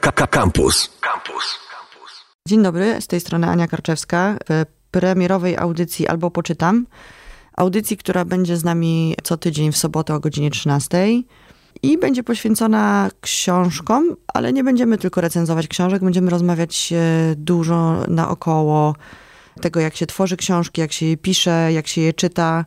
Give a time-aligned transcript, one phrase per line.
[0.00, 0.90] Campus.
[1.00, 1.58] Campus.
[2.48, 6.86] Dzień dobry, z tej strony Ania Karczewska w premierowej audycji Albo Poczytam.
[7.56, 11.08] Audycji, która będzie z nami co tydzień w sobotę o godzinie 13
[11.82, 18.94] i będzie poświęcona książkom, ale nie będziemy tylko recenzować książek, będziemy rozmawiać e, dużo naokoło
[19.60, 22.64] tego, jak się tworzy książki, jak się je pisze, jak się je czyta.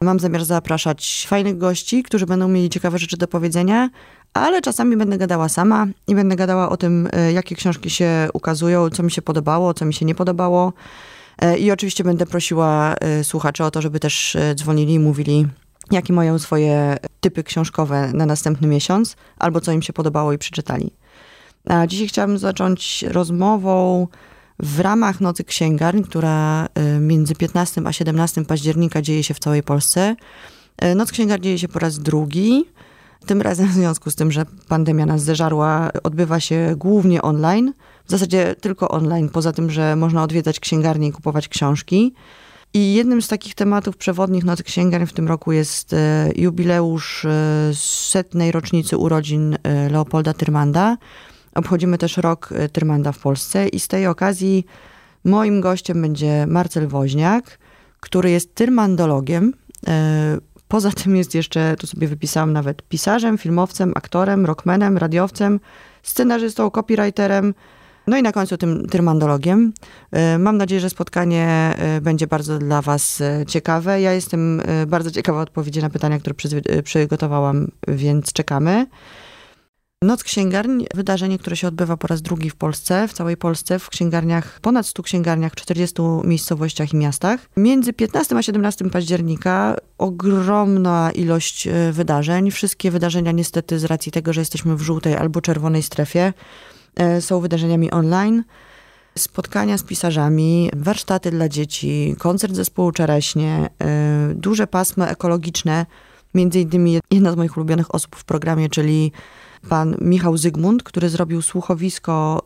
[0.00, 3.90] Mam zamiar zapraszać fajnych gości, którzy będą mieli ciekawe rzeczy do powiedzenia,
[4.34, 8.90] ale czasami będę gadała sama i będę gadała o tym, e, jakie książki się ukazują,
[8.90, 10.72] co mi się podobało, co mi się nie podobało.
[11.38, 15.46] E, I oczywiście będę prosiła e, słuchaczy o to, żeby też dzwonili i mówili,
[15.90, 20.90] jakie mają swoje typy książkowe na następny miesiąc, albo co im się podobało i przeczytali.
[21.68, 24.06] A dzisiaj chciałabym zacząć rozmową
[24.58, 26.68] w ramach Nocy Księgarni, która
[27.00, 30.16] między 15 a 17 października dzieje się w całej Polsce.
[30.96, 32.64] Noc Księgarni dzieje się po raz drugi.
[33.26, 37.72] Tym razem w związku z tym, że pandemia nas zeżarła, odbywa się głównie online.
[38.06, 42.14] W zasadzie tylko online, poza tym, że można odwiedzać księgarnie i kupować książki.
[42.74, 47.70] I jednym z takich tematów przewodnich Nocy Księgarni w tym roku jest e, jubileusz e,
[47.74, 50.96] setnej rocznicy urodzin e, Leopolda Tyrmanda.
[51.54, 54.66] Obchodzimy też rok Tyrmanda w Polsce i z tej okazji
[55.24, 57.58] moim gościem będzie Marcel Woźniak,
[58.00, 59.52] który jest tyrmandologiem.
[60.70, 65.60] Poza tym jest jeszcze, tu sobie wypisałam nawet pisarzem, filmowcem, aktorem, rockmanem, radiowcem,
[66.02, 67.54] scenarzystą, copywriterem,
[68.06, 69.72] no i na końcu tym tyrmandologiem.
[70.12, 74.00] E, mam nadzieję, że spotkanie e, będzie bardzo dla Was e, ciekawe.
[74.00, 76.34] Ja jestem bardzo ciekawa odpowiedzi na pytania, które
[76.82, 78.86] przygotowałam, więc czekamy.
[80.04, 83.88] Noc księgarni, wydarzenie, które się odbywa po raz drugi w Polsce, w całej Polsce, w
[83.88, 87.40] księgarniach, ponad 100 księgarniach w 40 miejscowościach i miastach.
[87.56, 92.50] Między 15 a 17 października ogromna ilość e, wydarzeń.
[92.50, 96.32] Wszystkie wydarzenia niestety z racji tego, że jesteśmy w żółtej albo czerwonej strefie,
[96.96, 98.44] e, są wydarzeniami online.
[99.18, 105.86] Spotkania z pisarzami, warsztaty dla dzieci, koncert zespołu Czereśnie, e, duże pasmo ekologiczne,
[106.34, 109.12] między innymi jedna z moich ulubionych osób w programie, czyli
[109.68, 112.42] pan Michał Zygmunt, który zrobił słuchowisko,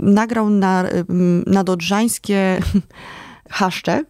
[0.00, 0.84] nagrał na,
[1.46, 2.60] na dodrzańskie
[3.50, 4.04] haszcze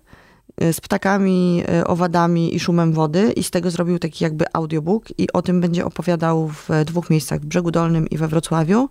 [0.72, 5.42] z ptakami, owadami i szumem wody i z tego zrobił taki jakby audiobook i o
[5.42, 8.88] tym będzie opowiadał w dwóch miejscach, w Brzegu Dolnym i we Wrocławiu.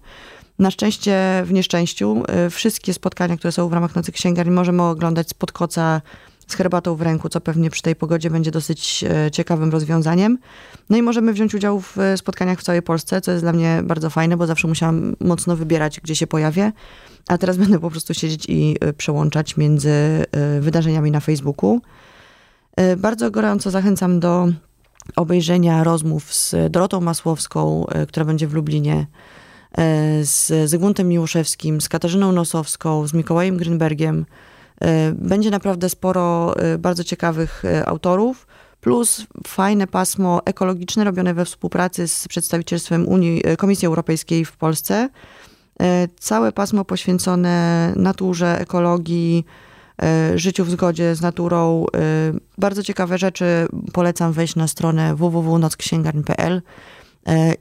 [0.60, 5.30] Na szczęście w nieszczęściu y, wszystkie spotkania, które są w ramach Nocy Księgarni możemy oglądać
[5.30, 6.02] spod koca
[6.52, 10.38] z herbatą w ręku, co pewnie przy tej pogodzie będzie dosyć e, ciekawym rozwiązaniem.
[10.90, 13.82] No i możemy wziąć udział w e, spotkaniach w całej Polsce, co jest dla mnie
[13.84, 16.72] bardzo fajne, bo zawsze musiałam mocno wybierać, gdzie się pojawię.
[17.28, 19.92] A teraz będę po prostu siedzieć i e, przełączać między
[20.60, 21.82] wydarzeniami na Facebooku.
[22.98, 24.48] Bardzo gorąco zachęcam do
[25.16, 29.08] obejrzenia rozmów z Dorotą Masłowską, która będzie w Lublinie,
[30.22, 34.24] z Zygmuntem Miłoszewskim, z Katarzyną Nosowską, z Mikołajem Grünbergiem.
[34.82, 38.48] E, będzie naprawdę sporo e, bardzo ciekawych e, autorów,
[38.82, 45.10] plus fajne pasmo ekologiczne robione we współpracy z przedstawicielstwem Unii, Komisji Europejskiej w Polsce.
[46.20, 49.46] Całe pasmo poświęcone naturze, ekologii,
[50.36, 51.86] życiu w zgodzie z naturą.
[52.58, 53.68] Bardzo ciekawe rzeczy.
[53.94, 56.62] Polecam wejść na stronę www.nocksięgarni.pl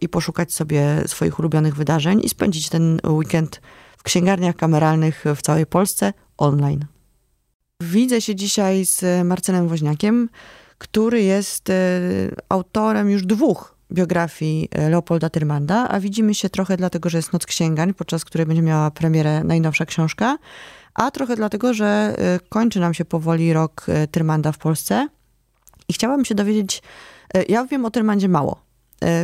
[0.01, 3.61] i poszukać sobie swoich ulubionych wydarzeń i spędzić ten weekend
[3.99, 6.85] w księgarniach kameralnych w całej Polsce online.
[7.81, 10.29] Widzę się dzisiaj z Marcelem Woźniakiem,
[10.79, 11.75] który jest e,
[12.49, 17.47] autorem już dwóch biografii e, Leopolda Tyrmanda, a widzimy się trochę dlatego, że jest Noc
[17.47, 20.39] Księgań, podczas której będzie miała premierę najnowsza książka,
[20.95, 25.09] a trochę dlatego, że e, kończy nam się powoli rok Tyrmanda w Polsce.
[25.89, 26.83] I chciałabym się dowiedzieć,
[27.49, 28.63] ja wiem o Tyrmandzie mało.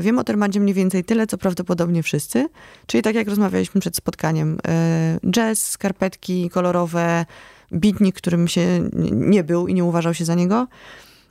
[0.00, 2.48] Wiem o Tyrmandzie mniej więcej tyle, co prawdopodobnie wszyscy,
[2.86, 4.58] czyli tak jak rozmawialiśmy przed spotkaniem,
[5.30, 7.26] jazz, skarpetki kolorowe,
[7.72, 10.66] bitnik, którym się nie był i nie uważał się za niego.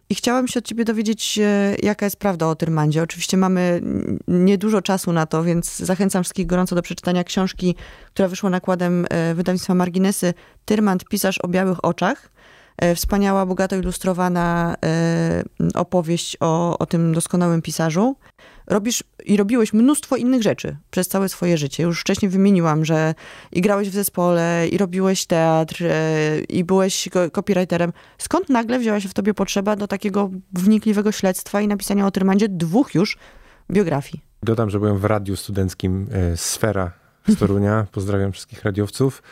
[0.09, 3.03] I chciałam się od ciebie dowiedzieć, e, jaka jest prawda o Tyrmandzie.
[3.03, 3.81] Oczywiście mamy
[4.27, 7.75] niedużo czasu na to, więc zachęcam wszystkich gorąco do przeczytania książki,
[8.07, 10.33] która wyszła nakładem e, wydawnictwa Marginesy.
[10.65, 12.31] Tyrmand, pisarz o białych oczach.
[12.77, 14.75] E, wspaniała, bogato ilustrowana
[15.73, 18.15] opowieść o, o tym doskonałym pisarzu
[18.67, 21.83] robisz i robiłeś mnóstwo innych rzeczy przez całe swoje życie.
[21.83, 23.13] Już wcześniej wymieniłam, że
[23.51, 27.93] i grałeś w zespole, i robiłeś teatr, e, i byłeś copywriterem.
[28.17, 32.49] Skąd nagle wzięła się w tobie potrzeba do takiego wnikliwego śledztwa i napisania o Tyrmandzie
[32.49, 33.17] dwóch już
[33.71, 34.23] biografii?
[34.43, 36.91] Dodam, że byłem w radiu studenckim e, Sfera
[37.27, 37.87] z Torunia.
[37.91, 39.23] Pozdrawiam wszystkich radiowców.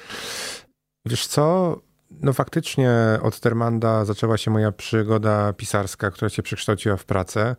[1.06, 1.78] Wiesz co?
[2.21, 7.56] No faktycznie od Termanda zaczęła się moja przygoda pisarska, która się przekształciła w pracę.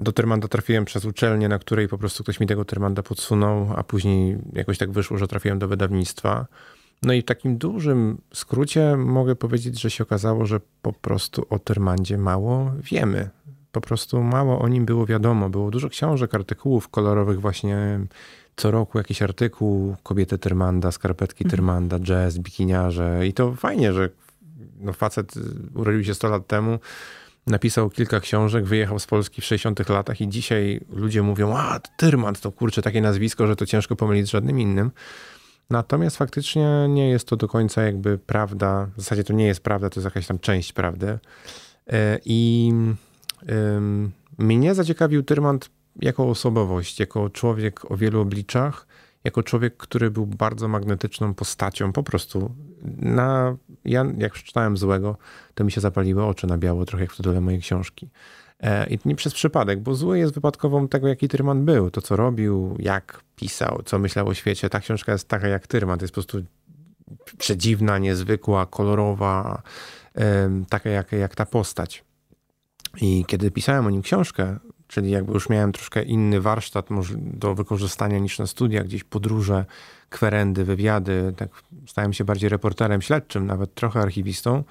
[0.00, 3.82] do Tyrmanda trafiłem przez uczelnię, na której po prostu ktoś mi tego Tyrmanda podsunął, a
[3.82, 6.46] później jakoś tak wyszło, że trafiłem do wydawnictwa.
[7.02, 11.58] No i w takim dużym skrócie mogę powiedzieć, że się okazało, że po prostu o
[11.58, 13.30] Tyrmandzie mało wiemy.
[13.72, 15.50] Po prostu mało o nim było wiadomo.
[15.50, 18.00] Było dużo książek, artykułów kolorowych właśnie
[18.56, 21.50] co roku jakiś artykuł, kobiety Tyrmanda, skarpetki mhm.
[21.50, 24.10] Tyrmanda, jazz, bikiniarze i to fajnie, że
[24.80, 25.34] no facet
[25.74, 26.78] urodził się 100 lat temu,
[27.46, 32.40] napisał kilka książek, wyjechał z Polski w 60 latach i dzisiaj ludzie mówią, a Tyrmand
[32.40, 34.90] to kurczę takie nazwisko, że to ciężko pomylić z żadnym innym.
[35.70, 39.90] Natomiast faktycznie nie jest to do końca jakby prawda, w zasadzie to nie jest prawda,
[39.90, 41.18] to jest jakaś tam część prawdy.
[41.92, 42.72] E, I
[44.38, 45.70] mnie zaciekawił Tyrmand
[46.00, 48.86] jako osobowość, jako człowiek o wielu obliczach,
[49.24, 52.54] jako człowiek, który był bardzo magnetyczną postacią, po prostu.
[52.96, 55.16] Na, ja jak przeczytałem Złego,
[55.54, 58.08] to mi się zapaliły oczy na biało, trochę jak w tytule mojej książki.
[58.60, 61.90] E, I nie przez przypadek, bo Zły jest wypadkową tego, jaki Tyrman był.
[61.90, 64.70] To, co robił, jak pisał, co myślał o świecie.
[64.70, 65.98] Ta książka jest taka jak Tyrman.
[65.98, 66.42] To jest po prostu
[67.38, 69.62] przedziwna, niezwykła, kolorowa,
[70.68, 72.04] taka jak, jak ta postać.
[73.00, 74.58] I kiedy pisałem o nim książkę,
[74.88, 79.64] czyli jakby już miałem troszkę inny warsztat do wykorzystania niż na studiach, gdzieś podróże,
[80.10, 81.48] kwerendy, wywiady, tak
[81.86, 84.64] stałem się bardziej reporterem śledczym, nawet trochę archiwistą,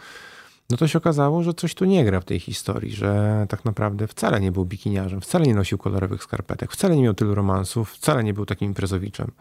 [0.69, 4.07] no to się okazało, że coś tu nie gra w tej historii, że tak naprawdę
[4.07, 8.23] wcale nie był bikiniarzem, wcale nie nosił kolorowych skarpetek, wcale nie miał tylu romansów, wcale
[8.23, 9.31] nie był takim imprezowiczem.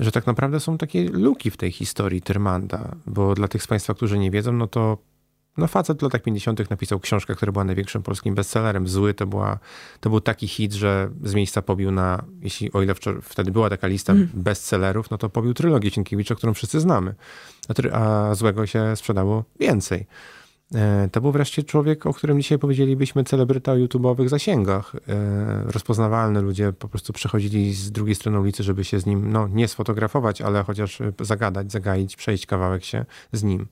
[0.00, 3.94] Że tak naprawdę są takie luki w tej historii Tyrmanda, bo dla tych z Państwa,
[3.94, 4.98] którzy nie wiedzą, no to
[5.56, 6.70] no facet w latach 50.
[6.70, 8.88] napisał książkę, która była największym polskim bestsellerem.
[8.88, 9.58] Zły to, była,
[10.00, 13.86] to był taki hit, że z miejsca pobił na, jeśli o ile wtedy była taka
[13.86, 14.28] lista mm.
[14.34, 17.14] bestsellerów, no to pobił trylogię Sienkiewicza, którą wszyscy znamy.
[17.92, 20.06] A, a złego się sprzedało więcej.
[20.74, 24.92] E, to był wreszcie człowiek, o którym dzisiaj powiedzielibyśmy celebryta o YouTube'owych zasięgach.
[25.08, 29.48] E, rozpoznawalny ludzie po prostu przechodzili z drugiej strony ulicy, żeby się z nim, no
[29.48, 33.66] nie sfotografować, ale chociaż zagadać, zagaić, przejść kawałek się z nim.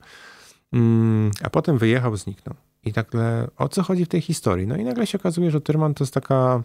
[0.73, 2.55] Mm, a potem wyjechał, zniknął.
[2.83, 4.67] I nagle, o co chodzi w tej historii?
[4.67, 6.63] No i nagle się okazuje, że Tyrman to jest taka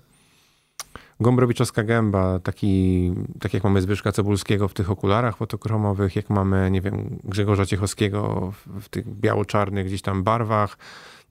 [1.20, 6.80] gombrowiczowska gęba, taki, tak jak mamy Zbyszka Cebulskiego w tych okularach fotochromowych, jak mamy, nie
[6.80, 10.78] wiem, Grzegorza Ciechowskiego w, w tych biało-czarnych gdzieś tam barwach,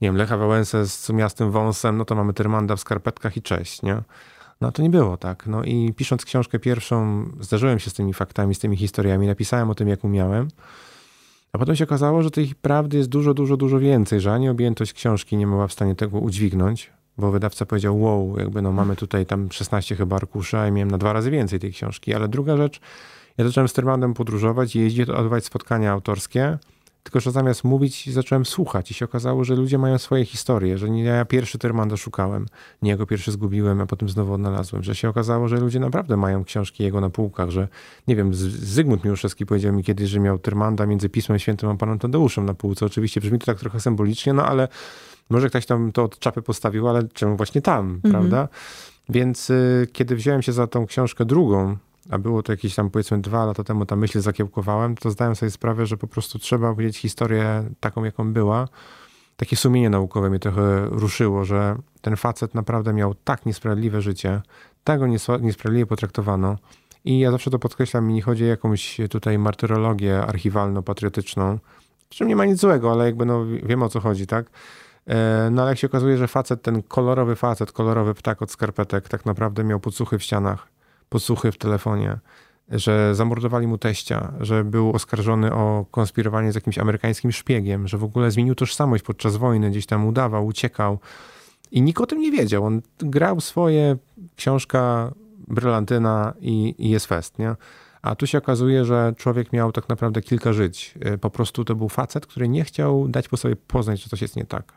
[0.00, 3.82] nie wiem, Lecha Wałęsę z cumiastym wąsem, no to mamy Tyrmanda w skarpetkach i cześć,
[3.82, 4.02] nie?
[4.60, 5.46] No to nie było tak.
[5.46, 9.74] No i pisząc książkę pierwszą, zdarzyłem się z tymi faktami, z tymi historiami, napisałem o
[9.74, 10.48] tym, jak umiałem.
[11.56, 14.92] A potem się okazało, że tej prawdy jest dużo, dużo, dużo więcej, że ani objętość
[14.92, 19.26] książki nie była w stanie tego udźwignąć, bo wydawca powiedział, wow, jakby no mamy tutaj
[19.26, 22.14] tam 16 chyba arkuszy, a ja miałem na dwa razy więcej tej książki.
[22.14, 22.80] Ale druga rzecz,
[23.38, 26.58] ja zacząłem z Tyrmandem podróżować i jeździć, odbywać spotkania autorskie,
[27.06, 30.90] tylko, że zamiast mówić, zacząłem słuchać i się okazało, że ludzie mają swoje historie, że
[30.90, 32.46] nie ja pierwszy Tyrmanda szukałem,
[32.82, 36.44] nie jego pierwszy zgubiłem, a potem znowu odnalazłem, że się okazało, że ludzie naprawdę mają
[36.44, 37.68] książki jego na półkach, że
[38.08, 41.98] nie wiem, Zygmunt Miłuszewski powiedział mi kiedyś, że miał Tyrmanda między Pismem Świętym a Panem
[41.98, 42.86] Tadeuszem na półce.
[42.86, 44.68] Oczywiście brzmi to tak trochę symbolicznie, no ale
[45.30, 48.12] może ktoś tam to od czapy postawił, ale czemu właśnie tam, mhm.
[48.12, 48.48] prawda?
[49.08, 51.76] Więc y, kiedy wziąłem się za tą książkę drugą,
[52.10, 55.50] a było to jakieś tam powiedzmy dwa lata temu, ta myśl zakiełkowałem, to zdałem sobie
[55.50, 58.68] sprawę, że po prostu trzeba opowiedzieć historię taką, jaką była.
[59.36, 64.42] Takie sumienie naukowe mnie trochę ruszyło, że ten facet naprawdę miał tak niesprawiedliwe życie,
[64.84, 65.06] tak go
[65.40, 66.56] niesprawiedliwie potraktowano.
[67.04, 71.58] I ja zawsze to podkreślam, mi nie chodzi o jakąś tutaj martyrologię archiwalno-patriotyczną,
[72.08, 74.50] czym nie ma nic złego, ale jakby no wiem o co chodzi, tak?
[75.06, 79.08] E, no ale jak się okazuje, że facet, ten kolorowy facet, kolorowy ptak od skarpetek
[79.08, 80.75] tak naprawdę miał podsłuchy w ścianach
[81.16, 82.18] podsłuchy w telefonie,
[82.70, 88.04] że zamordowali mu teścia, że był oskarżony o konspirowanie z jakimś amerykańskim szpiegiem, że w
[88.04, 90.98] ogóle zmienił tożsamość podczas wojny, gdzieś tam udawał, uciekał.
[91.70, 92.64] I nikt o tym nie wiedział.
[92.64, 93.96] On grał swoje,
[94.36, 95.12] książka,
[95.48, 97.54] brylantyna i, i jest fest, nie?
[98.02, 100.94] A tu się okazuje, że człowiek miał tak naprawdę kilka żyć.
[101.00, 104.22] E, po prostu to był facet, który nie chciał dać po sobie poznać, że coś
[104.22, 104.72] jest nie tak.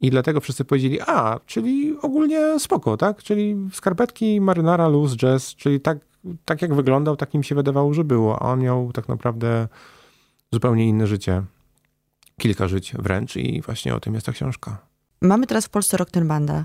[0.00, 3.22] I dlatego wszyscy powiedzieli, a, czyli ogólnie spoko, tak?
[3.22, 5.98] Czyli skarpetki, marynara, luz, jazz, czyli tak,
[6.44, 8.42] tak jak wyglądał, tak im się wydawało, że było.
[8.42, 9.68] A on miał tak naprawdę
[10.52, 11.42] zupełnie inne życie.
[12.40, 14.78] Kilka żyć wręcz i właśnie o tym jest ta książka.
[15.22, 16.64] Mamy teraz w Polsce rok Tyrmanda.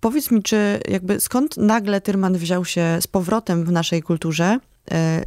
[0.00, 4.58] Powiedz mi, czy jakby skąd nagle Tyrman wziął się z powrotem w naszej kulturze?
[4.90, 5.24] E,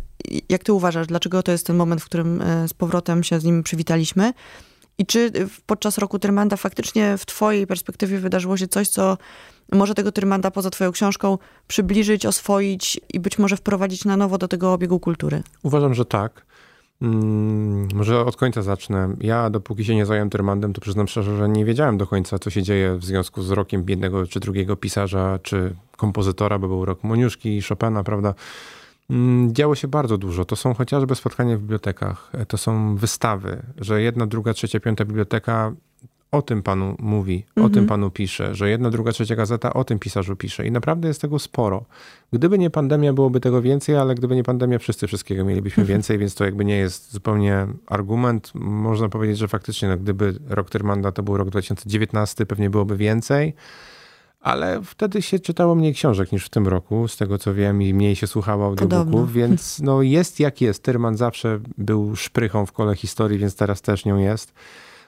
[0.50, 3.44] jak ty uważasz, dlaczego to jest ten moment, w którym e, z powrotem się z
[3.44, 4.34] nim przywitaliśmy?
[5.02, 5.32] I czy
[5.66, 9.18] podczas roku Tyrmanda faktycznie w twojej perspektywie wydarzyło się coś, co
[9.72, 14.48] może tego Tyrmanda poza twoją książką przybliżyć, oswoić i być może wprowadzić na nowo do
[14.48, 15.44] tego obiegu kultury?
[15.64, 16.46] Uważam, że tak.
[17.02, 19.16] Mm, może od końca zacznę.
[19.22, 22.50] Ja dopóki się nie zająłem Tyrmandem, to przyznam szczerze, że nie wiedziałem do końca, co
[22.50, 27.04] się dzieje w związku z rokiem jednego czy drugiego pisarza, czy kompozytora, bo był rok
[27.04, 28.34] Moniuszki, Chopina, prawda?
[29.10, 30.46] Mm, działo się bardzo dużo.
[30.46, 35.74] To są chociażby spotkania w bibliotekach, to są wystawy, że jedna, druga, trzecia, piąta biblioteka
[36.32, 37.88] o tym panu mówi, o tym mhm.
[37.88, 40.68] panu pisze, że jedna, druga, trzecia gazeta o tym pisarzu pisze.
[40.68, 41.86] I naprawdę jest tego sporo.
[42.34, 45.98] Gdyby nie pandemia, byłoby tego więcej, ale gdyby nie pandemia, wszyscy wszystkiego mielibyśmy mhm.
[45.98, 48.52] więcej, więc to jakby nie jest zupełnie argument.
[48.56, 53.54] Można powiedzieć, że faktycznie, no, gdyby rok Tyrmanda to był rok 2019, pewnie byłoby więcej.
[54.42, 57.94] Ale wtedy się czytało mniej książek niż w tym roku, z tego co wiem, i
[57.94, 60.84] mniej się słuchało audiobooków, więc no jest jak jest.
[60.84, 64.54] Tyrman zawsze był szprychą w kole historii, więc teraz też nią jest.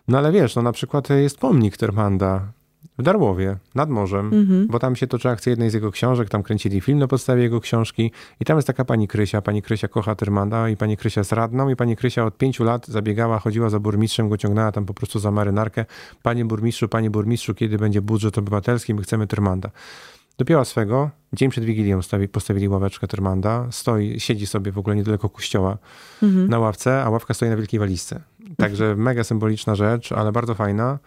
[0.08, 2.52] No ale wiesz, no na przykład jest pomnik Termanda
[2.98, 4.68] w Darłowie, nad morzem, mhm.
[4.68, 7.62] bo tam się toczy akcja jednej z jego książek, tam kręcili film na podstawie jego
[7.62, 11.32] książki i tam jest taka pani Krysia, pani Krysia kocha Termanda i pani Krysia jest
[11.32, 14.94] radną i pani Krysia od pięciu lat zabiegała, chodziła za burmistrzem, go ciągnęła tam po
[14.94, 15.86] prostu za marynarkę.
[16.22, 19.70] Panie burmistrzu, panie burmistrzu, kiedy będzie budżet obywatelski, my chcemy Termanda.
[20.38, 25.30] Dopięła swego, dzień przed Wigilią stawi, postawili ławeczkę Termanda, stoi, siedzi sobie w ogóle niedaleko
[25.30, 25.78] kościoła
[26.24, 26.50] mhm.
[26.50, 28.22] na ławce, a ławka stoi na wielkiej walizce.
[28.58, 31.00] Także mega symboliczna rzecz, ale bardzo fajna.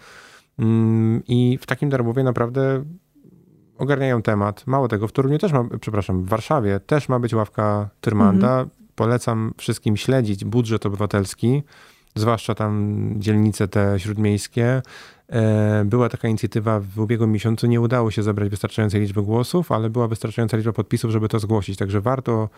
[0.59, 2.85] Mm, I w takim Darbowie naprawdę
[3.79, 4.67] ogarniają temat.
[4.67, 8.51] Mało tego, w Toruniu też ma, przepraszam, w Warszawie też ma być ławka Tyrmanda.
[8.51, 8.71] Mhm.
[8.95, 11.63] Polecam wszystkim śledzić budżet obywatelski,
[12.15, 14.83] zwłaszcza tam dzielnice te śródmiejskie.
[15.29, 19.91] E, była taka inicjatywa w ubiegłym miesiącu, nie udało się zebrać wystarczającej liczby głosów, ale
[19.91, 21.79] była wystarczająca liczba podpisów, żeby to zgłosić.
[21.79, 22.49] Także warto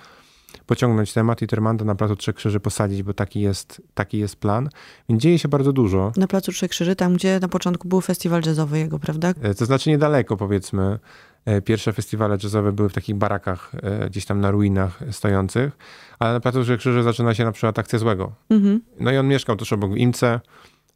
[0.67, 4.69] pociągnąć temat i Termanda na Placu Trzech Krzyży posadzić, bo taki jest, taki jest plan.
[5.09, 6.13] Więc dzieje się bardzo dużo.
[6.17, 9.33] Na Placu Trzech Krzyży, tam gdzie na początku był festiwal jazzowy jego, prawda?
[9.43, 10.99] E, to znaczy niedaleko powiedzmy.
[11.45, 15.77] E, pierwsze festiwale jazzowe były w takich barakach e, gdzieś tam na ruinach stojących,
[16.19, 18.33] ale na Placu Trzech Krzyży zaczyna się na przykład akcja złego.
[18.51, 18.81] Mhm.
[19.01, 20.41] No i on mieszkał tuż obok w Imce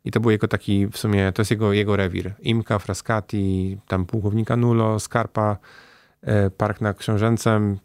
[0.05, 2.35] i to był jego taki w sumie, to jest jego, jego rewir.
[2.41, 5.57] Imka, Frascati, tam pułkownika Nulo, Skarpa,
[6.57, 7.79] Park na Książęcem,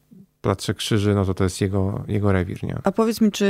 [0.48, 2.80] Plac Krzyży, no to to jest jego, jego rewir, nie?
[2.84, 3.46] A powiedz mi, czy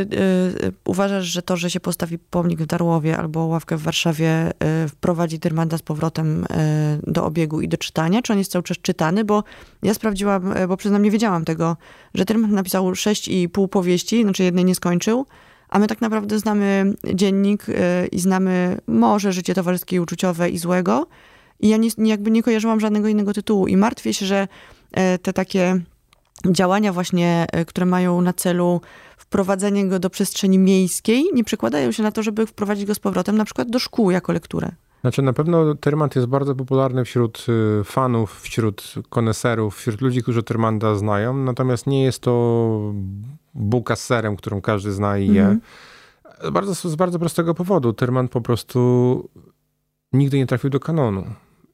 [0.63, 4.51] y, uważasz, że to, że się postawi pomnik w Darłowie albo ławkę w Warszawie
[4.85, 6.47] y, wprowadzi Dyrmanda z powrotem y,
[7.07, 8.21] do obiegu i do czytania?
[8.21, 9.23] Czy on jest cały czas czytany?
[9.23, 9.43] Bo
[9.83, 11.77] ja sprawdziłam, bo przyznam, nie wiedziałam tego,
[12.13, 15.25] że Dyrmand napisał sześć i pół powieści, znaczy jednej nie skończył,
[15.69, 17.65] a my tak naprawdę znamy dziennik
[18.11, 21.07] i znamy może życie towarzyskie i uczuciowe i złego
[21.59, 24.47] i ja nie, jakby nie kojarzyłam żadnego innego tytułu i martwię się, że
[25.21, 25.81] te takie
[26.45, 28.81] działania właśnie, e, które mają na celu
[29.17, 33.37] wprowadzenie go do przestrzeni miejskiej, nie przekładają się na to, żeby wprowadzić go z powrotem
[33.37, 34.71] na przykład do szkół jako lekturę.
[35.01, 37.45] Znaczy na pewno Tyrmand jest bardzo popularny wśród
[37.79, 42.93] y, fanów, wśród koneserów, wśród ludzi, którzy Tyrmanda znają, natomiast nie jest to
[43.53, 45.45] bułka z serem, którą każdy zna i je.
[45.45, 46.51] Mm -hmm.
[46.51, 47.93] Bardzo, z bardzo prostego powodu.
[47.93, 49.29] Tyrmand po prostu
[50.13, 51.23] nigdy nie trafił do kanonu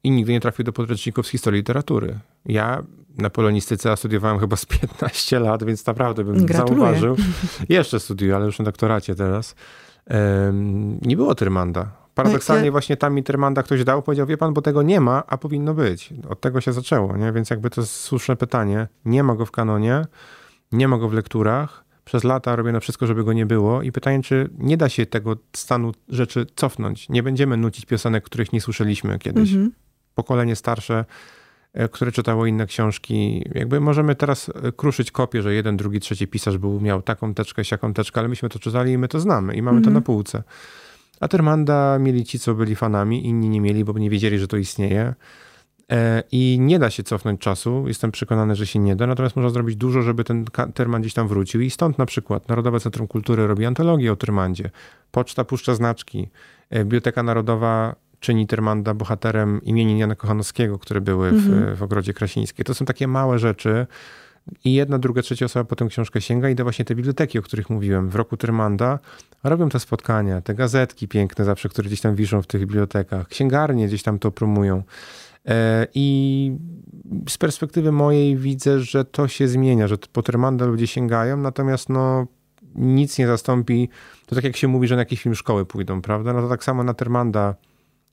[0.03, 2.19] i nigdy nie trafił do podręczników z historii literatury.
[2.45, 2.83] Ja
[3.17, 6.85] na polonistyce studiowałem chyba z 15 lat, więc naprawdę bym Gratuluję.
[6.85, 7.15] zauważył.
[7.69, 9.55] Jeszcze studiuję, ale już na doktoracie teraz.
[10.09, 11.91] Um, nie było Tyrmanda.
[12.15, 15.37] Paradoksalnie właśnie tam mi Tyrmanda ktoś dał, powiedział, wie pan, bo tego nie ma, a
[15.37, 16.13] powinno być.
[16.29, 17.31] Od tego się zaczęło, nie?
[17.31, 18.87] Więc jakby to jest słuszne pytanie.
[19.05, 20.05] Nie ma go w kanonie,
[20.71, 21.83] nie ma go w lekturach.
[22.05, 25.35] Przez lata robiono wszystko, żeby go nie było i pytanie, czy nie da się tego
[25.55, 27.09] stanu rzeczy cofnąć.
[27.09, 29.49] Nie będziemy nucić piosenek, których nie słyszeliśmy kiedyś.
[29.51, 29.71] Mhm.
[30.15, 31.05] Pokolenie starsze
[31.91, 33.45] które czytało inne książki.
[33.55, 37.65] Jakby możemy teraz e, kruszyć kopię, że jeden, drugi, trzeci pisarz był, miał taką teczkę,
[37.65, 39.93] siaką teczkę, ale myśmy to czytali i my to znamy i mamy to mhm.
[39.93, 40.43] na półce.
[41.19, 44.57] A Termanda mieli ci, co byli fanami, inni nie mieli, bo nie wiedzieli, że to
[44.57, 45.13] istnieje.
[45.91, 47.83] E, I nie da się cofnąć czasu.
[47.87, 49.07] Jestem przekonany, że się nie da.
[49.07, 51.61] Natomiast można zrobić dużo, żeby ten Terman gdzieś tam wrócił.
[51.61, 54.69] I stąd na przykład Narodowe Centrum Kultury robi antologię o Termandzie.
[55.11, 56.29] Poczta puszcza znaczki.
[56.71, 61.75] Biblioteka Narodowa czyni Termanda bohaterem imienin Jana Kochanowskiego, które były w, mhm.
[61.75, 62.65] w Ogrodzie Krasińskiej.
[62.65, 63.87] To są takie małe rzeczy,
[64.65, 67.41] i jedna, druga, trzecia osoba po tę książkę sięga i da właśnie te biblioteki, o
[67.41, 68.99] których mówiłem, w roku Tyrmanda,
[69.43, 73.87] robią te spotkania, te gazetki piękne zawsze, które gdzieś tam wiszą w tych bibliotekach, księgarnie
[73.87, 74.83] gdzieś tam to promują.
[75.47, 76.57] E, I
[77.29, 82.27] z perspektywy mojej widzę, że to się zmienia, że po Tyrmanda ludzie sięgają, natomiast no
[82.75, 83.89] nic nie zastąpi,
[84.25, 86.33] to tak jak się mówi, że na jakiś film szkoły pójdą, prawda?
[86.33, 87.55] No to tak samo na Tyrmanda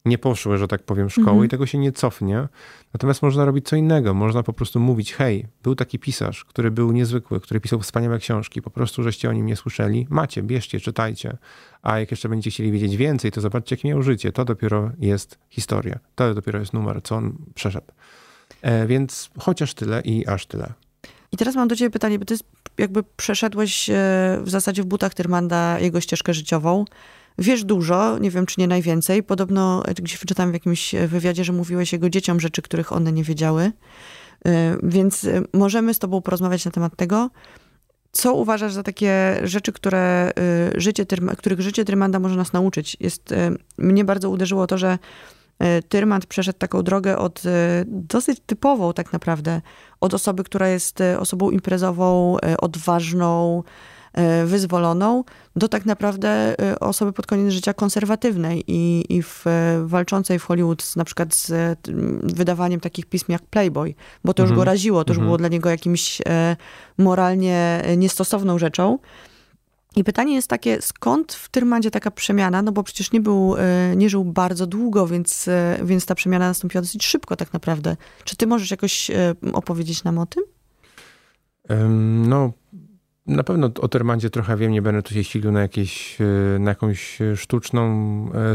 [0.04, 1.45] nie poszły, że tak powiem, szkoły mhm.
[1.45, 2.49] i tego się nie cofnie.
[2.95, 4.14] Natomiast można robić co innego.
[4.14, 8.62] Można po prostu mówić, hej, był taki pisarz, który był niezwykły, który pisał wspaniałe książki,
[8.62, 10.07] po prostu żeście o nim nie słyszeli.
[10.11, 11.37] Macie, bierzcie, czytajcie.
[11.83, 14.33] A jak jeszcze będziecie chcieli wiedzieć więcej, to zobaczcie, jakie miał życie.
[14.33, 15.99] To dopiero jest historia.
[16.14, 17.92] To dopiero jest numer, co on przeszedł.
[18.62, 20.73] E, więc chociaż tyle i aż tyle.
[21.33, 22.35] I teraz mam do ciebie pytanie, bo ty
[22.78, 23.95] jakby przeszedłeś e,
[24.42, 26.85] w zasadzie w butach Tyrmanda jego ścieżkę życiową.
[27.41, 29.23] Wiesz dużo, nie wiem czy nie najwięcej.
[29.23, 33.25] Podobno e, gdzieś wyczytałam w jakimś wywiadzie, że mówiłeś jego dzieciom rzeczy, których one nie
[33.25, 33.73] wiedziały.
[34.47, 37.31] E, więc możemy z tobą porozmawiać na temat tego.
[38.13, 40.31] Co uważasz za takie rzeczy, które
[40.75, 41.07] życie,
[41.39, 42.97] których życie Tyrmanda może nas nauczyć?
[43.01, 43.35] Jest,
[43.79, 44.99] mnie bardzo uderzyło to, że
[45.61, 49.61] E, Tyrmand przeszedł taką drogę od e, dosyć typową tak naprawdę,
[50.01, 53.63] od osoby, która jest e, osobą imprezową, odważną,
[54.45, 55.25] wyzwoloną,
[55.57, 59.45] do tak naprawdę osoby pod koniec życia konserwatywnej i, i w,
[59.85, 61.79] walczącej w Hollywood z, na przykład z
[62.23, 64.61] wydawaniem takich pism jak Playboy, bo to już mhm.
[64.61, 65.26] go raziło, to już mhm.
[65.26, 66.23] było dla niego jakimś
[66.99, 68.99] moralnie niestosowną rzeczą.
[69.97, 72.62] I pytanie jest takie, skąd w Tyrmandzie taka przemiana?
[72.62, 76.49] No bo przecież nie był, e, nie żył bardzo długo, więc, e, więc ta przemiana
[76.49, 77.97] nastąpiła dosyć szybko tak naprawdę.
[78.25, 80.45] Czy ty możesz jakoś e, opowiedzieć nam o tym?
[82.29, 82.52] No,
[83.31, 86.19] na pewno o Tyrmandzie trochę wiem, nie będę tu się silił na, jakieś,
[86.59, 87.85] na jakąś sztuczną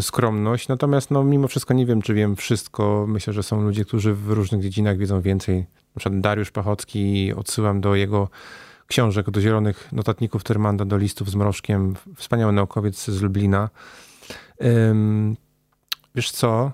[0.01, 3.05] skromność, natomiast no, mimo wszystko nie wiem, czy wiem wszystko.
[3.08, 5.58] Myślę, że są ludzie, którzy w różnych dziedzinach wiedzą więcej.
[5.96, 8.29] Na przykład Dariusz Pachocki, odsyłam do jego
[8.88, 11.96] książek, do zielonych notatników Tyrmanda, do listów z mrożkiem.
[12.15, 13.70] Wspaniały naukowiec z Lublina.
[16.15, 16.72] Wiesz co?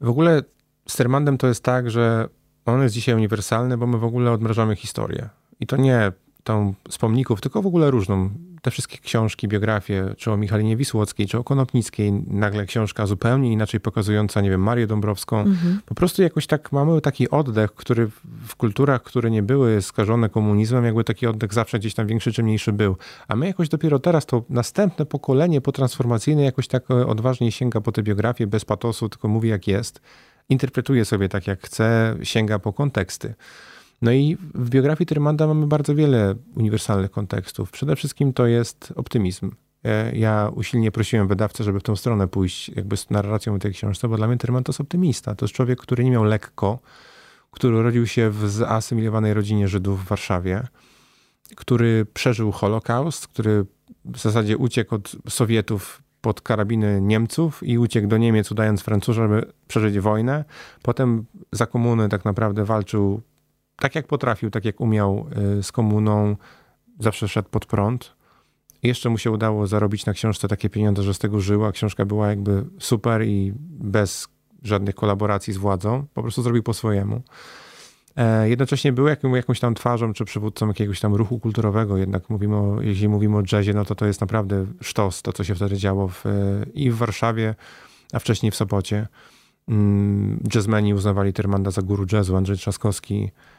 [0.00, 0.42] W ogóle
[0.88, 2.28] z Tyrmandem to jest tak, że
[2.64, 5.28] on jest dzisiaj uniwersalny, bo my w ogóle odmrażamy historię.
[5.60, 6.12] I to nie
[6.44, 8.30] tą z pomników, tylko w ogóle różną.
[8.62, 13.80] Te wszystkie książki, biografie, czy o Michalinie Wisłockiej, czy o Konopnickiej, nagle książka zupełnie inaczej
[13.80, 15.40] pokazująca, nie wiem, Marię Dąbrowską.
[15.40, 15.80] Mhm.
[15.86, 18.10] Po prostu jakoś tak mamy taki oddech, który
[18.46, 22.42] w kulturach, które nie były skażone komunizmem, jakby taki oddech zawsze gdzieś tam większy czy
[22.42, 22.96] mniejszy był.
[23.28, 27.92] A my jakoś dopiero teraz, to następne pokolenie potransformacyjne jakoś tak e, odważniej sięga po
[27.92, 30.00] te biografie, bez patosu, tylko mówi jak jest.
[30.48, 33.34] Interpretuje sobie tak jak chce, sięga po konteksty.
[34.02, 37.70] No i w biografii Tyrmanda mamy bardzo wiele uniwersalnych kontekstów.
[37.70, 39.50] Przede wszystkim to jest optymizm.
[39.84, 44.08] E, ja usilnie prosiłem wydawcę, żeby w tą stronę pójść jakby z narracją tej książki,
[44.08, 45.34] bo dla mnie Tyrmand to jest optymista.
[45.34, 46.78] To jest człowiek, który nie miał lekko,
[47.50, 50.66] który urodził się w zasymilowanej rodzinie Żydów w Warszawie,
[51.56, 53.66] który przeżył Holokaust, który
[54.04, 59.52] w zasadzie uciekł od Sowietów pod karabiny Niemców i uciekł do Niemiec, udając Francuzów, żeby
[59.68, 60.44] przeżyć wojnę.
[60.82, 63.20] Potem za komuny tak naprawdę walczył
[63.76, 65.26] tak jak potrafił, tak jak umiał
[65.58, 66.36] y, z komuną,
[66.98, 68.16] zawsze szedł pod prąd.
[68.82, 72.04] Jeszcze mu się udało zarobić na książce takie pieniądze, że z tego żył, a książka
[72.04, 74.28] była jakby super i bez
[74.62, 76.06] żadnych kolaboracji z władzą.
[76.14, 77.22] Po prostu zrobił po swojemu.
[78.16, 81.96] E, jednocześnie był jakim, jakąś tam twarzą czy przywódcą jakiegoś tam ruchu kulturowego.
[81.96, 85.44] Jednak mówimy o, jeśli mówimy o jazzie, no to to jest naprawdę sztos, to co
[85.44, 86.24] się wtedy działo w,
[86.74, 87.54] i w Warszawie,
[88.12, 89.06] a wcześniej w Sopocie.
[89.68, 92.36] Mm, jazzmeni uznawali Tyrmanda za guru jazzu.
[92.36, 93.53] Andrzej Trzaskowski E,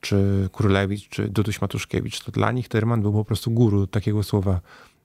[0.00, 4.60] czy Królewicz, czy Duduś Matuszkiewicz, to dla nich Terman był po prostu guru takiego słowa.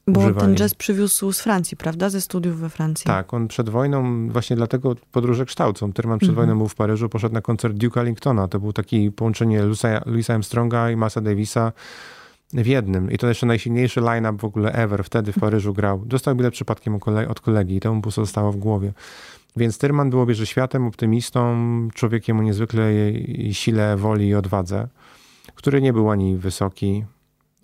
[0.08, 2.10] Bo ten jazz przywiózł z Francji, prawda?
[2.10, 3.06] Ze studiów we Francji.
[3.06, 5.94] Tak, on przed wojną, właśnie dlatego podróże kształcą.
[5.94, 6.48] Terman przed mhm.
[6.48, 8.48] wojną był w Paryżu, poszedł na koncert Duke'a Ellingtona.
[8.48, 9.62] To był taki połączenie
[10.06, 11.72] Louisa Armstronga i Masa Davisa
[12.54, 13.12] w jednym.
[13.12, 16.04] I to jeszcze najsilniejszy line-up w ogóle ever wtedy w Paryżu grał.
[16.06, 18.94] Dostał bilet przypadkiem od kolegi i to mu po prostu zostało w głowie.
[19.56, 21.58] Więc Tyrman był obieży światem, optymistą,
[21.94, 24.88] człowiekiem o niezwykłej sile woli i odwadze,
[25.56, 27.04] który nie był ani wysoki,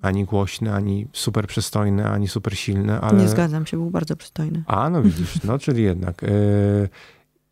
[0.01, 3.21] ani głośny, ani super przystojny, ani super silny, ale...
[3.21, 4.63] Nie zgadzam się, był bardzo przystojny.
[4.67, 6.23] A, no widzisz, no czyli jednak.
[6.23, 6.27] E,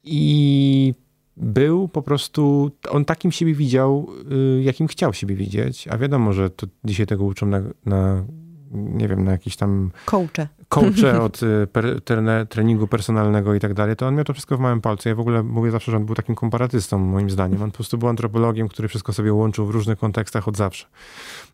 [0.03, 0.93] I
[1.37, 4.07] był po prostu, on takim siebie widział,
[4.59, 8.23] e, jakim chciał siebie widzieć, a wiadomo, że to dzisiaj tego uczą na, na
[8.71, 9.91] nie wiem, na jakiś tam...
[10.05, 10.47] Coache.
[10.69, 12.01] Coache od y, per,
[12.49, 15.09] treningu personalnego i tak dalej, to on miał to wszystko w małym palcu.
[15.09, 17.63] Ja w ogóle mówię zawsze, że on był takim komparatystą, moim zdaniem.
[17.63, 20.87] On po prostu był antropologiem, który wszystko sobie łączył w różnych kontekstach od zawsze.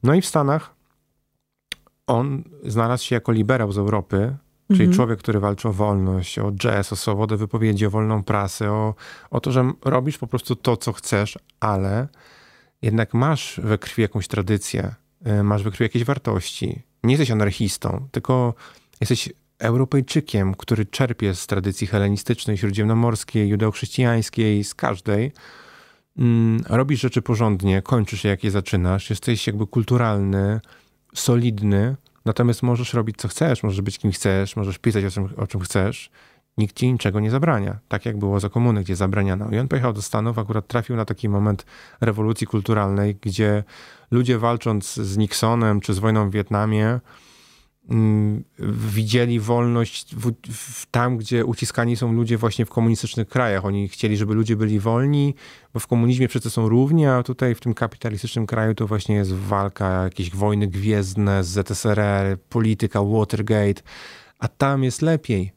[0.04, 0.76] No i w Stanach
[2.08, 4.36] on znalazł się jako liberał z Europy,
[4.68, 4.96] czyli mhm.
[4.96, 8.96] człowiek, który walczy o wolność, o jazz, o swobodę wypowiedzi, o wolną prasę, o,
[9.32, 12.08] o to, że robisz po prostu to, co chcesz, ale
[12.82, 14.96] jednak masz we krwi jakąś tradycję,
[15.28, 18.54] y, masz we krwi jakieś wartości, nie jesteś anarchistą, tylko
[19.02, 19.30] jesteś
[19.60, 25.32] Europejczykiem, który czerpie z tradycji helenistycznej, śródziemnomorskiej, judeochrześcijańskiej, z każdej.
[26.18, 30.60] Mm, robisz rzeczy porządnie, kończysz je, jak je zaczynasz, jesteś jakby kulturalny,
[31.14, 35.48] solidny, natomiast możesz robić, co chcesz, możesz być kim chcesz, możesz pisać o czym, o
[35.48, 36.10] czym chcesz.
[36.58, 37.80] Nikt ci niczego nie zabrania.
[37.88, 39.50] Tak jak było za komuny, gdzie zabraniano.
[39.52, 41.66] I on pojechał do Stanów, akurat trafił na taki moment
[42.02, 43.64] rewolucji kulturalnej, gdzie
[44.12, 47.00] ludzie walcząc z Nixonem czy z wojną w Wietnamie,
[48.90, 53.66] widzieli wolność w, w, tam, gdzie uciskani są ludzie właśnie w komunistycznych krajach.
[53.66, 55.36] Oni chcieli, żeby ludzie byli wolni,
[55.74, 59.34] bo w komunizmie wszyscy są równi, a tutaj w tym kapitalistycznym kraju to właśnie jest
[59.34, 63.82] walka, jakieś wojny gwiezdne z ZSRR, polityka, Watergate,
[64.40, 65.52] a tam jest lepiej.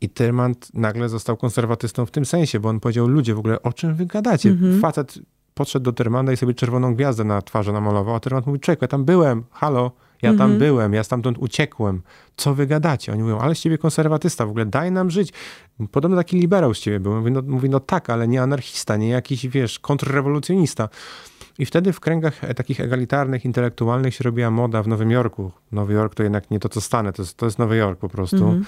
[0.00, 3.72] I Tyrmand nagle został konserwatystą w tym sensie, bo on powiedział, ludzie w ogóle, o
[3.72, 4.48] czym wy gadacie?
[4.48, 4.80] Mhm.
[4.80, 5.18] Facet
[5.54, 8.88] podszedł do Tyrmanda i sobie czerwoną gwiazdę na twarzy namalował, a Tyrmand mówi, czekaj, ja
[8.88, 10.58] tam byłem, halo, ja tam mhm.
[10.58, 12.02] byłem, ja stamtąd uciekłem.
[12.36, 13.12] Co wy gadacie?
[13.12, 15.32] Oni mówią, ale z ciebie konserwatysta, w ogóle daj nam żyć.
[15.90, 17.14] Podobno taki liberał z ciebie był.
[17.14, 20.88] Mówi no, mówi, no tak, ale nie anarchista, nie jakiś, wiesz, kontrrewolucjonista.
[21.58, 25.52] I wtedy w kręgach takich egalitarnych, intelektualnych się robiła moda w Nowym Jorku.
[25.72, 28.08] Nowy Jork to jednak nie to, co Stany, to jest, to jest Nowy Jork po
[28.08, 28.36] prostu.
[28.36, 28.64] Mhm.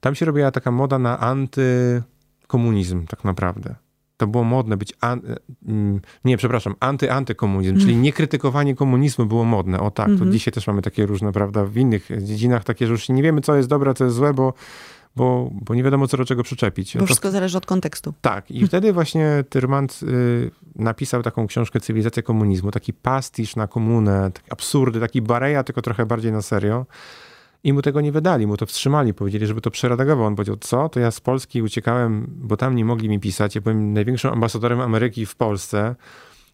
[0.00, 3.74] Tam się robiła taka moda na antykomunizm tak naprawdę.
[4.16, 5.20] To było modne być, an,
[5.68, 8.02] mm, nie, przepraszam, anty-antykomunizm, czyli mhm.
[8.02, 9.80] niekrytykowanie komunizmu było modne.
[9.80, 10.32] O tak, to mhm.
[10.32, 13.56] dzisiaj też mamy takie różne, prawda, w innych dziedzinach takie, że już nie wiemy, co
[13.56, 14.52] jest dobre, co jest złe, bo
[15.16, 16.94] bo, bo nie wiadomo, co do czego przyczepić.
[16.94, 18.14] Bo to, wszystko zależy od kontekstu.
[18.20, 18.50] Tak.
[18.50, 24.52] I wtedy właśnie Tyrmand y, napisał taką książkę Cywilizacja komunizmu, taki pastisz na komunę, taki
[24.52, 26.86] absurdy, taki bareja, tylko trochę bardziej na serio.
[27.66, 30.26] I mu tego nie wydali, mu to wstrzymali, powiedzieli, żeby to przeredagował.
[30.26, 30.88] On powiedział, co?
[30.88, 33.54] To ja z Polski uciekałem, bo tam nie mogli mi pisać.
[33.54, 35.94] Ja byłem największym ambasadorem Ameryki w Polsce.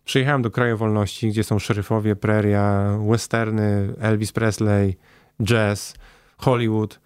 [0.04, 4.96] Przyjechałem do kraju wolności, gdzie są szeryfowie, preria, westerny, Elvis Presley,
[5.42, 5.94] jazz,
[6.36, 7.00] Hollywood.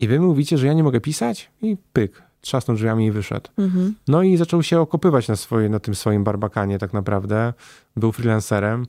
[0.00, 1.50] I wy mówicie, że ja nie mogę pisać?
[1.62, 3.50] I pyk, trzasnął drzwiami i wyszedł.
[3.58, 3.94] Mhm.
[4.08, 7.52] No i zaczął się okopywać na, swoje, na tym swoim barbakanie tak naprawdę.
[7.96, 8.86] Był freelancerem.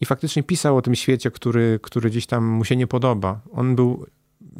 [0.00, 3.40] I faktycznie pisał o tym świecie, który, który gdzieś tam mu się nie podoba.
[3.52, 4.06] On był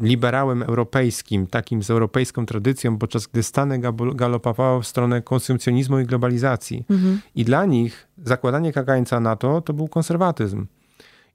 [0.01, 3.81] liberałem europejskim, takim z europejską tradycją, podczas gdy Stany
[4.15, 6.85] galopowały w stronę konsumpcjonizmu i globalizacji.
[6.91, 7.21] Mhm.
[7.35, 10.67] I dla nich zakładanie kagańca na to, to był konserwatyzm.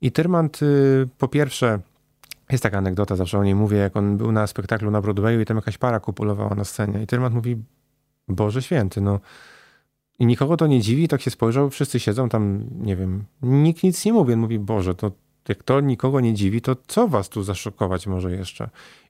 [0.01, 1.79] I Tyrmand y, po pierwsze,
[2.51, 5.45] jest taka anegdota, zawsze o niej mówię, jak on był na spektaklu na Broadwayu i
[5.45, 7.03] tam jakaś para kopulowała na scenie.
[7.03, 7.57] I Tyrmand mówi,
[8.27, 9.19] Boże święty, no
[10.19, 14.05] i nikogo to nie dziwi, tak się spojrzał, wszyscy siedzą tam, nie wiem, nikt nic
[14.05, 14.33] nie mówi.
[14.33, 15.11] On mówi, Boże, to
[15.49, 18.69] jak to nikogo nie dziwi, to co was tu zaszokować może jeszcze?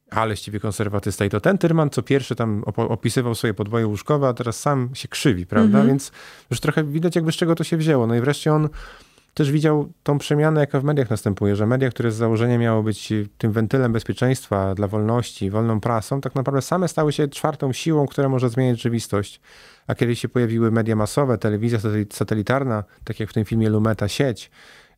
[0.10, 1.26] Ale konserwatysta.
[1.26, 5.08] I to ten Tyrman, co pierwszy tam opisywał swoje podwoje łóżkowe, a teraz sam się
[5.08, 5.78] krzywi, prawda?
[5.78, 5.90] Mm -hmm.
[5.90, 6.12] Więc
[6.52, 8.08] już trochę widać jakby z czego to się wzięło.
[8.08, 8.70] No i wreszcie on
[9.34, 13.14] też widział tą przemianę, jaka w mediach następuje, że media, które z założenia miało być
[13.38, 18.30] tym wentylem bezpieczeństwa dla wolności, wolną prasą, tak naprawdę same stały się czwartą siłą, która
[18.30, 19.42] może zmieniać rzeczywistość.
[19.88, 21.80] A kiedy się pojawiły media masowe, telewizja
[22.12, 24.52] satelitarna, tak jak w tym filmie Lumeta, sieć,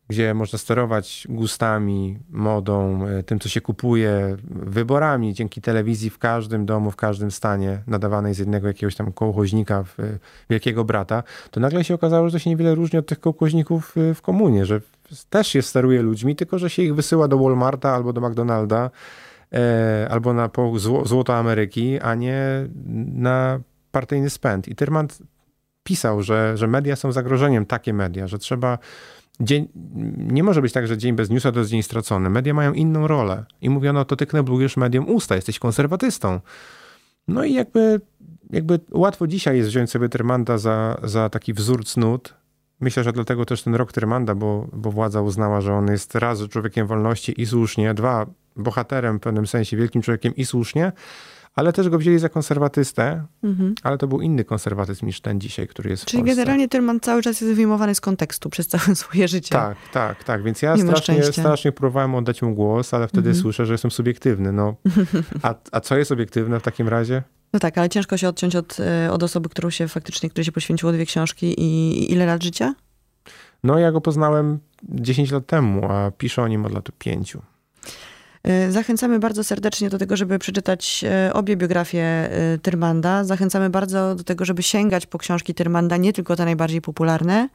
[0.08, 6.66] gdzie można sterować gustami, modą, e, tym, co się kupuje, wyborami dzięki telewizji w każdym
[6.66, 10.04] domu, w każdym stanie, nadawanej z jednego jakiegoś tam kołchoźnika e,
[10.50, 14.22] wielkiego brata, to nagle się okazało, że to się niewiele różni od tych kołchoźników w
[14.22, 14.82] komunie, że
[15.30, 18.90] też się steruje ludźmi, tylko że się ich wysyła do Walmarta albo do McDonalda,
[19.54, 20.50] e, albo na
[21.06, 22.68] złoto Ameryki, a nie
[23.14, 23.60] na
[23.92, 24.68] partyjny spęd.
[24.68, 25.20] I Tyrmand
[25.84, 28.78] pisał, że, że media są zagrożeniem, takie media, że trzeba
[29.40, 29.68] Dzień,
[30.18, 32.30] nie może być tak, że dzień bez newsa to jest dzień stracony.
[32.30, 33.46] Media mają inną rolę.
[33.62, 36.40] I mówiono, to ty kneblujesz medium usta, jesteś konserwatystą.
[37.28, 38.02] No i jakby,
[38.50, 42.34] jakby łatwo dzisiaj jest wziąć sobie Tyrmanda za, za taki wzór cnót.
[42.80, 46.48] Myślę, że dlatego też ten rok Tyrmanda, bo, bo władza uznała, że on jest raz
[46.50, 50.92] człowiekiem wolności i słusznie, dwa bohaterem w pewnym sensie, wielkim człowiekiem i słusznie,
[51.56, 53.76] ale też go wzięli za konserwatystę, mhm.
[53.84, 56.36] ale to był inny konserwatyzm niż ten dzisiaj, który jest Czyli w Polsce.
[56.36, 59.50] generalnie Tylman cały czas jest wyjmowany z kontekstu przez całe swoje życie.
[59.50, 60.44] Tak, tak, tak.
[60.44, 63.42] Więc ja strasznie, strasznie próbowałem oddać mu głos, ale wtedy mhm.
[63.42, 64.52] słyszę, że jestem subiektywny.
[64.52, 64.76] No,
[65.44, 67.24] a, a co jest obiektywne w takim razie?
[67.54, 70.52] No tak, ale ciężko się odciąć od, e, od osoby, którą się faktycznie, której się
[70.52, 71.64] poświęciło dwie książki i,
[72.00, 72.76] i ile lat życia?
[73.64, 77.38] No ja go poznałem 10 lat temu, a piszę o nim od lat 5.
[78.48, 83.24] Y, zachęcamy bardzo serdecznie do tego, żeby przeczytać y, obie biografie y, Tyrmanda.
[83.24, 87.50] Zachęcamy bardzo do tego, żeby sięgać po książki Tyrmanda, nie tylko te najbardziej popularne.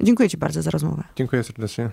[0.00, 1.02] Dziękuję Ci bardzo za rozmowę.
[1.16, 1.90] Dziękuję serdecznie.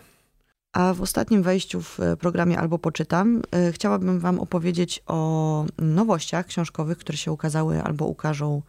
[0.74, 7.18] A w ostatnim wejściu w programie Albo Poczytam chciałabym Wam opowiedzieć o nowościach książkowych, które
[7.18, 8.62] się ukazały albo ukażą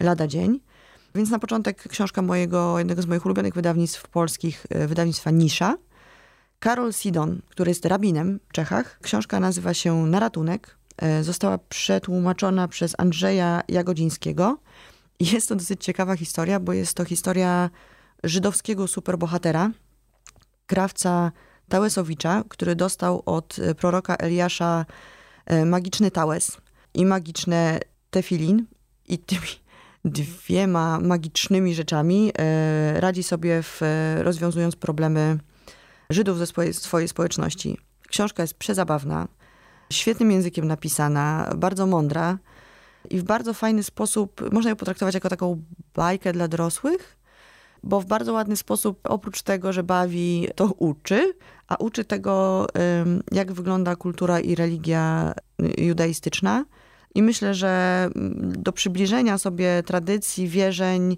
[0.00, 0.60] lada dzień.
[1.14, 5.76] Więc na początek książka mojego, jednego z moich ulubionych wydawnictw polskich, wydawnictwa Nisza.
[6.60, 8.98] Karol Sidon, który jest rabinem w Czechach.
[9.02, 10.76] Książka nazywa się Na ratunek.
[10.96, 14.58] E, została przetłumaczona przez Andrzeja Jagodzińskiego.
[15.20, 17.70] Jest to dosyć ciekawa historia, bo jest to historia
[18.24, 19.70] żydowskiego superbohatera,
[20.66, 21.32] krawca
[21.68, 24.86] Tałesowicza, który dostał od proroka Eliasza
[25.46, 26.56] e, magiczny tałes
[26.94, 28.66] i magiczne tefilin
[29.08, 29.48] i tymi
[30.04, 33.80] dwiema magicznymi rzeczami e, radzi sobie w,
[34.22, 35.38] rozwiązując problemy
[36.10, 37.78] Żydów ze swojej, swojej społeczności.
[38.08, 39.28] Książka jest przezabawna,
[39.92, 42.38] świetnym językiem napisana, bardzo mądra
[43.10, 45.62] i w bardzo fajny sposób można ją potraktować jako taką
[45.94, 47.16] bajkę dla dorosłych,
[47.82, 51.34] bo w bardzo ładny sposób, oprócz tego, że bawi, to uczy,
[51.68, 52.66] a uczy tego,
[53.32, 55.34] jak wygląda kultura i religia
[55.78, 56.64] judaistyczna.
[57.14, 58.08] I myślę, że
[58.40, 61.16] do przybliżenia sobie tradycji, wierzeń,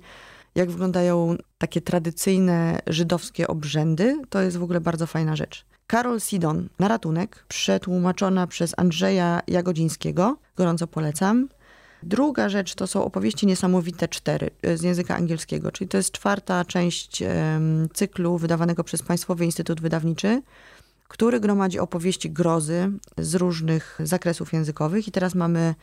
[0.55, 5.65] jak wyglądają takie tradycyjne żydowskie obrzędy, to jest w ogóle bardzo fajna rzecz.
[5.87, 10.37] Karol Sidon na ratunek, przetłumaczona przez Andrzeja Jagodzińskiego.
[10.57, 11.49] Gorąco polecam.
[12.03, 16.65] Druga rzecz to są opowieści niesamowite cztery e, z języka angielskiego, czyli to jest czwarta
[16.65, 17.23] część
[17.95, 20.43] cyklu wydawanego przez Państwowy Instytut Wydawniczy,
[21.09, 25.09] który gromadzi opowieści grozy z różnych zakresów językowych.
[25.09, 25.75] I teraz mamy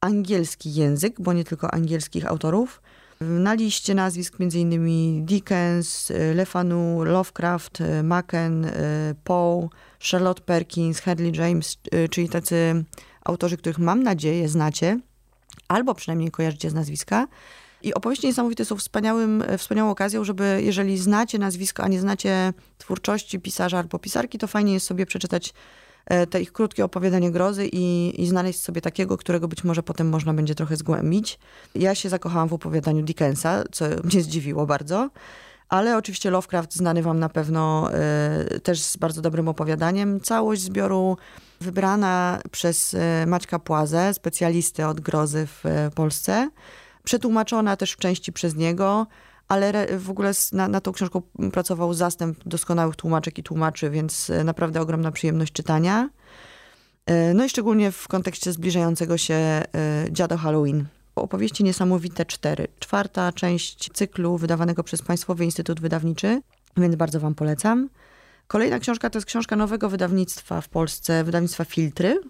[0.00, 2.82] angielski język, bo nie tylko angielskich autorów.
[3.20, 5.26] Na liście nazwisk m.in.
[5.26, 8.70] Dickens, Le Fanu, Lovecraft, Machen,
[9.24, 9.68] Poe,
[10.10, 11.78] Charlotte Perkins, Hadley James,
[12.10, 12.84] czyli tacy
[13.24, 15.00] autorzy, których mam nadzieję znacie
[15.68, 17.26] albo przynajmniej kojarzycie z nazwiska.
[17.82, 23.40] I opowieści niesamowite są wspaniałym, wspaniałą okazją, żeby jeżeli znacie nazwisko, a nie znacie twórczości
[23.40, 25.54] pisarza albo pisarki, to fajnie jest sobie przeczytać
[26.30, 30.34] te ich krótkie opowiadanie grozy i, i znaleźć sobie takiego, którego być może potem można
[30.34, 31.38] będzie trochę zgłębić.
[31.74, 35.10] Ja się zakochałam w opowiadaniu Dickensa, co mnie zdziwiło bardzo.
[35.68, 37.90] Ale oczywiście Lovecraft znany wam na pewno
[38.54, 40.20] y, też z bardzo dobrym opowiadaniem.
[40.20, 41.16] Całość zbioru
[41.60, 46.50] wybrana przez y, Maćka Płazę, specjalisty od grozy w y, Polsce.
[47.04, 49.06] Przetłumaczona też w części przez niego,
[49.48, 54.80] ale w ogóle na, na tą książką pracował zastęp doskonałych tłumaczek i tłumaczy, więc naprawdę
[54.80, 56.08] ogromna przyjemność czytania.
[57.34, 59.62] No i szczególnie w kontekście zbliżającego się
[60.10, 60.86] dziado Halloween
[61.22, 62.68] opowieści niesamowite cztery.
[62.78, 66.40] Czwarta część cyklu wydawanego przez Państwowy Instytut Wydawniczy,
[66.76, 67.88] więc bardzo Wam polecam.
[68.46, 72.20] Kolejna książka to jest książka nowego wydawnictwa w Polsce, wydawnictwa Filtry.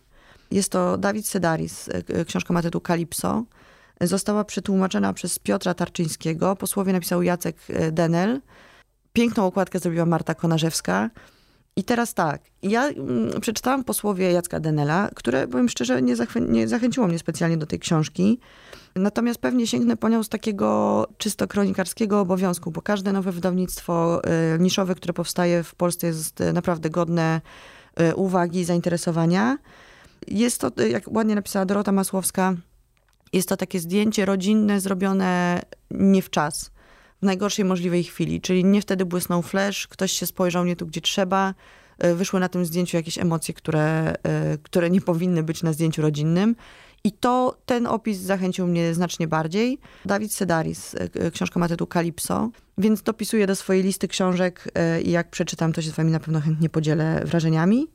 [0.50, 3.44] Jest to Dawid Sedaris, e, książka ma tytuł Kalipso.
[4.00, 8.40] Została przetłumaczona przez Piotra Tarczyńskiego, posłowie napisał Jacek e, Denel.
[9.12, 11.11] Piękną okładkę zrobiła Marta Konarzewska.
[11.78, 16.14] I teraz tak, ja mm, przeczytałam posłowie Jacka Denela, które, powiem szczerze, nie,
[16.48, 18.38] nie zachęciło mnie specjalnie do tej książki.
[18.94, 24.22] Natomiast pewnie sięgnę po nią z takiego czysto kronikarskiego obowiązku, bo każde nowe wydawnictwo
[24.54, 27.40] y, niszowe, które powstaje w Polsce jest y, naprawdę godne
[28.00, 29.59] y, uwagi i zainteresowania.
[30.28, 32.54] Jest to, jak ładnie napisała Dorota Masłowska,
[33.33, 36.71] jest to takie zdjęcie rodzinne zrobione nie w czas
[37.23, 41.01] w najgorszej możliwej chwili, czyli nie wtedy błysnął flash, ktoś się spojrzał nie tu, gdzie
[41.01, 41.55] trzeba,
[41.99, 46.03] e, wyszły na tym zdjęciu jakieś emocje, które, e, które nie powinny być na zdjęciu
[46.03, 46.57] rodzinnym.
[47.05, 49.79] I to, ten opis zachęcił mnie znacznie bardziej.
[50.05, 54.69] Dawid Sedaris, e, książka ma tytuł Kalipso, więc dopisuję do swojej listy książek
[55.05, 57.87] i jak przeczytam, to się z wami na pewno chętnie podzielę wrażeniami.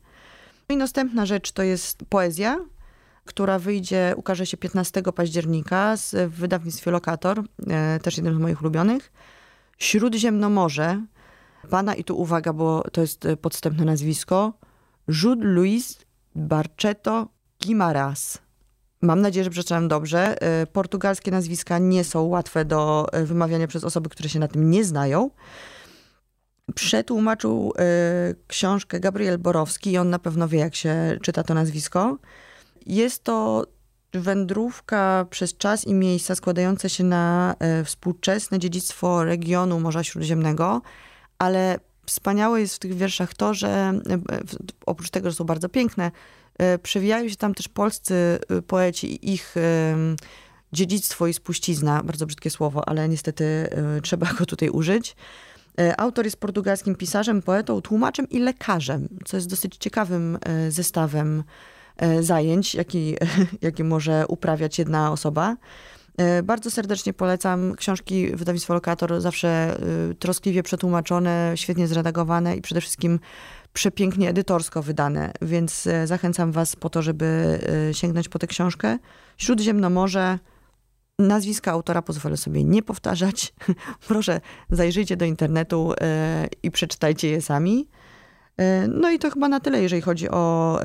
[0.69, 2.59] No I następna rzecz to jest poezja
[3.25, 9.11] która wyjdzie, ukaże się 15 października z, wydawnictwie Lokator, e, też jeden z moich ulubionych.
[9.77, 11.05] Śródziemnomorze,
[11.69, 14.53] pana i tu uwaga, bo to jest e, podstępne nazwisko,
[15.07, 15.99] Jude Luis
[16.35, 17.27] Barchetto
[17.65, 18.37] Guimaras.
[19.01, 20.41] Mam nadzieję, że przeczytałem dobrze.
[20.41, 24.83] E, portugalskie nazwiska nie są łatwe do wymawiania przez osoby, które się na tym nie
[24.83, 25.29] znają.
[26.75, 27.73] Przetłumaczył
[28.47, 32.17] książkę Gabriel Borowski i on na pewno wie, jak się czyta to nazwisko.
[32.85, 33.65] Jest to
[34.13, 40.81] wędrówka przez czas i miejsca składające się na e, współczesne dziedzictwo regionu Morza Śródziemnego,
[41.39, 44.01] ale wspaniałe jest w tych wierszach to, że e,
[44.85, 46.11] oprócz tego, że są bardzo piękne,
[46.57, 49.55] e, przewijają się tam też polscy poeci i ich
[50.73, 53.69] dziedzictwo i spuścizna, bardzo brzydkie słowo, ale niestety
[54.03, 55.15] trzeba go tutaj użyć.
[55.97, 60.37] Autor jest portugalskim pisarzem, poetą, tłumaczem i lekarzem, co jest dosyć ciekawym
[60.69, 61.43] zestawem
[62.19, 63.15] zajęć, jaki,
[63.61, 65.57] jaki może uprawiać jedna osoba.
[66.17, 69.47] E, bardzo serdecznie polecam książki wydawnictwa Lokator, zawsze
[70.09, 73.19] e, troskliwie przetłumaczone, świetnie zredagowane i przede wszystkim
[73.73, 77.59] przepięknie edytorsko wydane, więc zachęcam was po to, żeby
[77.91, 78.97] sięgnąć po tę książkę.
[79.37, 80.39] Śródziemnomorze,
[81.19, 83.53] nazwiska autora pozwolę sobie nie powtarzać.
[84.07, 85.93] Proszę zajrzyjcie do internetu
[86.63, 87.87] i przeczytajcie je sami.
[88.87, 90.79] No i to chyba na tyle, jeżeli chodzi o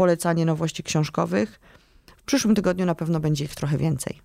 [0.00, 1.60] polecanie nowości książkowych.
[2.16, 4.20] W przyszłym tygodniu na pewno będzie ich trochę więcej.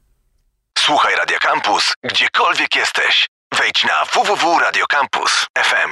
[0.77, 3.27] Słuchaj Radio Campus, gdziekolwiek jesteś.
[3.59, 5.91] Wejdź na www.radiocampus.fm.